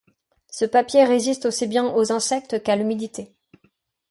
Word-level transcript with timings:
Ce 0.49 0.65
papier 0.65 1.03
résiste 1.03 1.45
aussi 1.45 1.67
bien 1.67 1.93
aux 1.93 2.11
insectes 2.11 2.63
qu'à 2.63 2.75
l'humidité. 2.75 3.35